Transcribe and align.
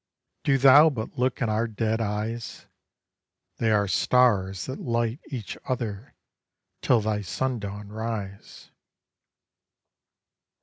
Do 0.43 0.57
thou 0.57 0.89
but 0.89 1.19
look 1.19 1.43
in 1.43 1.49
our 1.49 1.67
dead 1.67 2.01
eyes, 2.01 2.65
They 3.57 3.69
are 3.69 3.87
stars 3.87 4.65
that 4.65 4.79
light 4.79 5.19
each 5.27 5.57
other 5.65 6.15
till 6.81 7.01
thy 7.01 7.21
sundawn 7.21 7.89
rise. 7.89 8.71